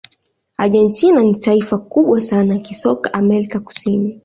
argentina 0.57 1.23
ni 1.23 1.35
taifa 1.35 1.77
kubwa 1.77 2.21
sana 2.21 2.59
kisoka 2.59 3.13
amerika 3.13 3.59
kusini 3.59 4.19